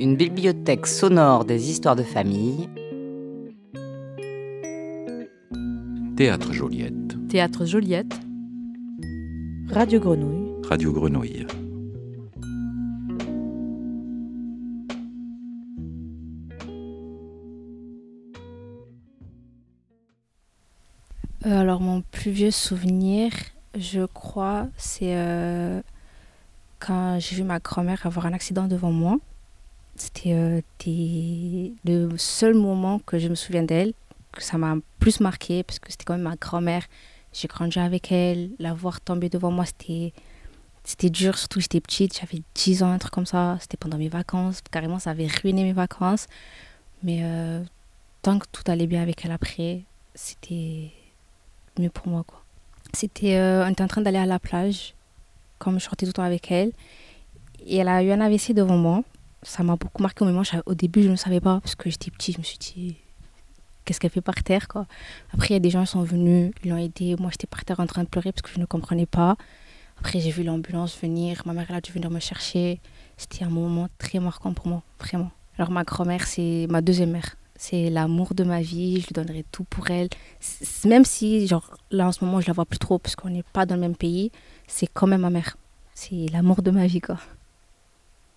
[0.00, 2.68] Une bibliothèque sonore des histoires de famille.
[6.16, 7.14] Théâtre Joliette.
[7.28, 8.18] Théâtre Joliette.
[9.70, 10.50] Radio Grenouille.
[10.68, 11.46] Radio Grenouille.
[21.46, 23.30] Euh, alors mon plus vieux souvenir,
[23.74, 25.80] je crois, c'est euh,
[26.78, 29.16] quand j'ai vu ma grand-mère avoir un accident devant moi.
[29.96, 33.92] C'était euh, des- le seul moment que je me souviens d'elle,
[34.32, 36.84] que ça m'a plus marqué, parce que c'était quand même ma grand-mère.
[37.32, 38.50] J'ai grandi avec elle.
[38.58, 40.12] La voir tomber devant moi, c'était,
[40.84, 43.58] c'était dur, surtout j'étais petite, j'avais 10 ans, un truc comme ça.
[43.60, 44.60] C'était pendant mes vacances.
[44.70, 46.26] Carrément, ça avait ruiné mes vacances.
[47.02, 47.62] Mais euh,
[48.22, 49.82] tant que tout allait bien avec elle après,
[50.14, 50.90] c'était
[51.78, 52.24] mieux pour moi.
[52.26, 52.41] Quoi.
[52.94, 54.94] C'était, euh, on était en train d'aller à la plage,
[55.58, 56.72] comme je sortais tout le temps avec elle.
[57.64, 59.02] Et elle a eu un AVC devant moi.
[59.42, 60.42] Ça m'a beaucoup marqué au moment.
[60.66, 62.96] Au début, je ne savais pas, parce que j'étais petite, je me suis dit,
[63.84, 64.86] qu'est-ce qu'elle fait par terre quoi.
[65.32, 67.16] Après, il y a des gens qui sont venus, ils l'ont aidée.
[67.18, 69.36] Moi, j'étais par terre en train de pleurer parce que je ne comprenais pas.
[69.98, 71.42] Après, j'ai vu l'ambulance venir.
[71.46, 72.80] Ma mère, elle a dû venir me chercher.
[73.16, 75.30] C'était un moment très marquant pour moi, vraiment.
[75.58, 77.36] Alors, ma grand-mère, c'est ma deuxième mère.
[77.64, 79.00] C'est l'amour de ma vie.
[79.00, 80.08] Je lui donnerai tout pour elle.
[80.84, 83.44] Même si, genre, là, en ce moment, je la vois plus trop parce qu'on n'est
[83.44, 84.32] pas dans le même pays,
[84.66, 85.56] c'est quand même ma mère.
[85.94, 87.18] C'est l'amour de ma vie, quoi.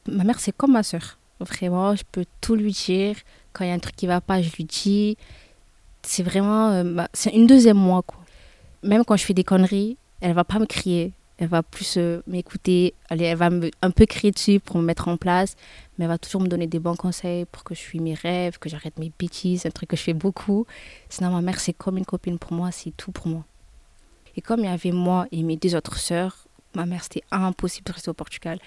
[0.07, 1.17] Ma mère, c'est comme ma soeur.
[1.39, 3.15] Vraiment, je peux tout lui dire.
[3.51, 5.17] Quand il y a un truc qui va pas, je lui dis.
[6.03, 6.69] C'est vraiment.
[6.69, 8.19] euh, c'est une deuxième moi, quoi.
[8.83, 11.13] Même quand je fais des conneries, elle va pas me crier.
[11.37, 12.93] Elle va plus euh, m'écouter.
[13.09, 15.55] Elle, va me, un peu crier dessus pour me mettre en place.
[15.97, 18.57] Mais elle va toujours me donner des bons conseils pour que je suis mes rêves,
[18.57, 20.65] que j'arrête mes bêtises, un truc que je fais beaucoup.
[21.09, 23.45] Sinon, ma mère, c'est comme une copine pour moi, c'est tout pour moi.
[24.37, 27.87] Et comme il y avait moi et mes deux autres sœurs, ma mère, c'était impossible
[27.87, 28.59] de rester au Portugal.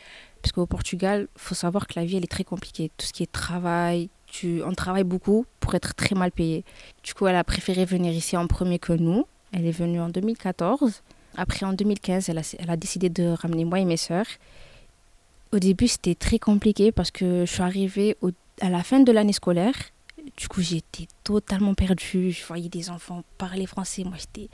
[0.42, 2.91] Parce qu'au Portugal, faut savoir que la vie, elle est très compliquée.
[2.96, 6.64] Tout ce qui est travail, tu, on travaille beaucoup pour être très mal payé.
[7.02, 9.27] Du coup, elle a préféré venir ici en premier que nous.
[9.52, 11.02] Elle est venue en 2014.
[11.39, 14.27] Après, en 2015, elle a, elle a décidé de ramener moi et mes sœurs.
[15.53, 18.17] Au début, c'était très compliqué parce que je suis arrivée
[18.61, 19.75] à la fin de l'année scolaire.
[20.37, 22.33] Du coup, j'étais totalement perdue.
[22.33, 24.03] Je voyais des enfants parler français.
[24.03, 24.51] Moi, j'étais,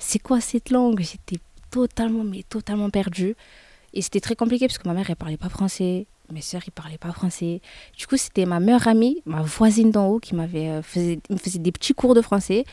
[0.00, 1.00] c'est quoi cette langue?
[1.00, 1.40] J'étais
[1.70, 3.36] totalement, mais totalement perdue.
[3.92, 6.06] Et c'était très compliqué parce que ma mère, elle parlait pas français.
[6.32, 7.60] Mes sœurs, ils parlaient pas français.
[7.96, 10.82] Du coup, c'était ma meilleure amie, ma voisine d'en haut, qui m'avait euh,
[11.30, 12.64] me faisait des petits cours de français.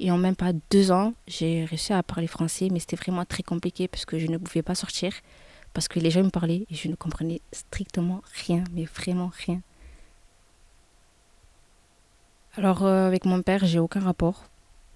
[0.00, 3.42] Et en même pas deux ans, j'ai réussi à parler français, mais c'était vraiment très
[3.42, 5.12] compliqué parce que je ne pouvais pas sortir.
[5.74, 9.60] Parce que les gens me parlaient et je ne comprenais strictement rien, mais vraiment rien.
[12.56, 14.44] Alors, euh, avec mon père, j'ai aucun rapport.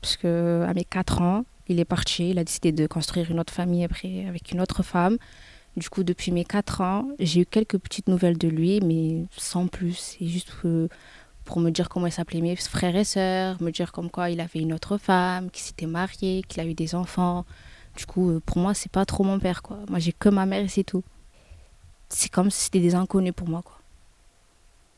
[0.01, 2.31] Parce que à mes 4 ans, il est parti.
[2.31, 5.19] Il a décidé de construire une autre famille après avec une autre femme.
[5.77, 9.69] Du coup, depuis mes 4 ans, j'ai eu quelques petites nouvelles de lui, mais sans
[9.69, 9.95] plus.
[10.19, 10.89] C'est juste euh,
[11.45, 14.41] pour me dire comment il s'appelait mes frères et sœurs, me dire comme quoi il
[14.41, 17.45] avait une autre femme, qu'il s'était marié, qu'il a eu des enfants.
[17.97, 19.79] Du coup, euh, pour moi, c'est pas trop mon père, quoi.
[19.89, 21.05] Moi, j'ai que ma mère et c'est tout.
[22.09, 23.79] C'est comme si c'était des inconnus pour moi, quoi.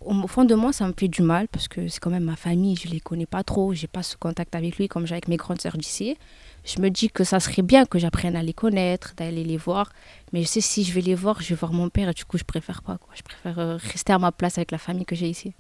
[0.01, 2.25] Au au fond de moi, ça me fait du mal parce que c'est quand même
[2.25, 5.15] ma famille, je les connais pas trop, j'ai pas ce contact avec lui comme j'ai
[5.15, 6.19] avec mes grandes sœurs d'ici.
[6.65, 9.93] Je me dis que ça serait bien que j'apprenne à les connaître, d'aller les voir,
[10.33, 12.25] mais je sais si je vais les voir, je vais voir mon père et du
[12.27, 13.15] coup, je préfère pas, quoi.
[13.15, 15.55] Je préfère euh, rester à ma place avec la famille que j'ai ici.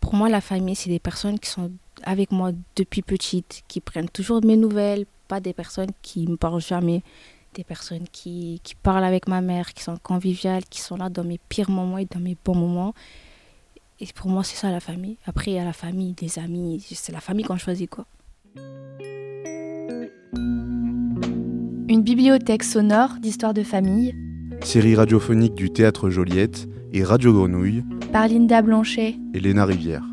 [0.00, 1.70] Pour moi, la famille, c'est des personnes qui sont
[2.02, 6.60] avec moi depuis petite, qui prennent toujours mes nouvelles, pas des personnes qui me parlent
[6.60, 7.02] jamais,
[7.54, 11.24] des personnes qui, qui parlent avec ma mère, qui sont conviviales, qui sont là dans
[11.24, 12.94] mes pires moments et dans mes bons moments.
[14.00, 15.18] Et pour moi, c'est ça la famille.
[15.26, 18.06] Après, il y a la famille, des amis, c'est la famille qu'on choisit, quoi.
[21.88, 24.14] Une bibliothèque sonore d'histoires de famille
[24.62, 29.14] Série radiophonique du Théâtre Joliette et Radio Grenouille, par Linda Blanchet.
[29.34, 30.09] et Léna Rivière.